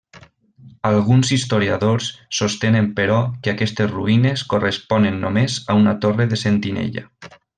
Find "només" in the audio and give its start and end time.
5.27-5.61